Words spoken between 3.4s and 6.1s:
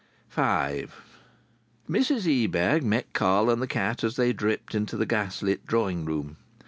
and the cat as they dripped into the gas lit drawing